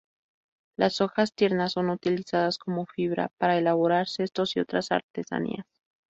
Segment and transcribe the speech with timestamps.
[0.77, 5.67] Las hojas tiernas son utilizadas como fibra para elaborar cestos y otras artesanías.